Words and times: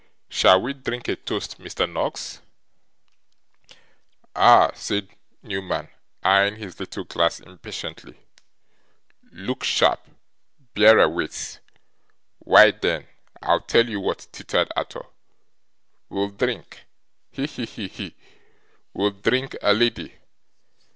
Shall 0.29 0.59
we 0.63 0.73
drink 0.73 1.07
a 1.09 1.15
toast, 1.15 1.59
Mr. 1.59 1.87
Noggs?' 1.87 2.41
'Ah!' 4.35 4.71
said 4.73 5.07
Newman, 5.43 5.89
eyeing 6.23 6.55
his 6.55 6.79
little 6.79 7.03
glass 7.03 7.39
impatiently. 7.39 8.19
'Look 9.31 9.63
sharp. 9.63 10.07
Bearer 10.73 11.07
waits.' 11.07 11.59
'Why, 12.39 12.71
then, 12.71 13.05
I'll 13.43 13.61
tell 13.61 13.87
you 13.87 13.99
what,' 13.99 14.25
tittered 14.31 14.71
Arthur, 14.75 15.05
'we'll 16.09 16.29
drink 16.29 16.83
he, 17.29 17.45
he, 17.45 17.65
he! 17.87 18.15
we'll 18.95 19.11
drink 19.11 19.55
a 19.61 19.71
lady. 19.71 20.15